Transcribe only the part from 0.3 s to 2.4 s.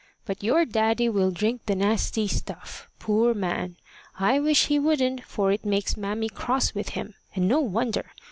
your daddy will drink the nasty